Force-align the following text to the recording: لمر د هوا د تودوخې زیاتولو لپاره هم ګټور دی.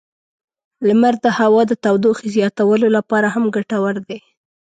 لمر 0.87 1.13
د 1.23 1.27
هوا 1.39 1.61
د 1.67 1.73
تودوخې 1.83 2.27
زیاتولو 2.35 2.87
لپاره 2.97 3.27
هم 3.35 3.43
ګټور 3.55 3.95
دی. 4.07 4.19